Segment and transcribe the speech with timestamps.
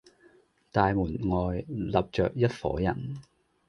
[0.71, 3.17] 大門外立着一夥人，